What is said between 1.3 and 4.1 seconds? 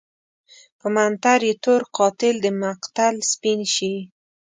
يې تور قاتل دمقتل سپين شي